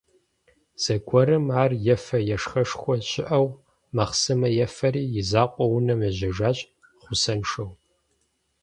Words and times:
Зэгуэрым 0.83 1.45
ар 1.61 1.71
ефэ-ешхэшхуэ 1.93 2.95
щыӀэу 3.09 3.47
махъсымэ 3.95 4.49
ефэри, 4.65 5.03
и 5.19 5.21
закъуэу 5.29 5.73
унэм 5.77 5.99
ежьэжащ, 6.09 6.57
гъусэншэу. 7.03 7.69